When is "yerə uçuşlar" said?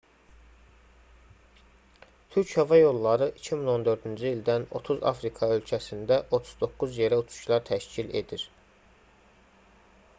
7.03-7.63